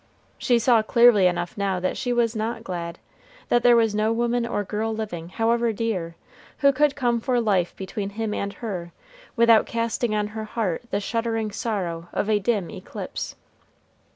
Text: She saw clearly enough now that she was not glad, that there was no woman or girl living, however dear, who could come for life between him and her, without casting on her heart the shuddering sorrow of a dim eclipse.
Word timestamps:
She 0.39 0.57
saw 0.57 0.81
clearly 0.81 1.27
enough 1.27 1.55
now 1.55 1.79
that 1.79 1.95
she 1.95 2.11
was 2.11 2.35
not 2.35 2.63
glad, 2.63 2.97
that 3.49 3.61
there 3.61 3.75
was 3.75 3.93
no 3.93 4.11
woman 4.11 4.47
or 4.47 4.63
girl 4.63 4.91
living, 4.95 5.29
however 5.29 5.71
dear, 5.71 6.15
who 6.57 6.73
could 6.73 6.95
come 6.95 7.19
for 7.19 7.39
life 7.39 7.75
between 7.75 8.09
him 8.09 8.33
and 8.33 8.51
her, 8.53 8.91
without 9.35 9.67
casting 9.67 10.15
on 10.15 10.29
her 10.29 10.45
heart 10.45 10.81
the 10.89 10.99
shuddering 10.99 11.51
sorrow 11.51 12.09
of 12.13 12.31
a 12.31 12.39
dim 12.39 12.71
eclipse. 12.71 13.35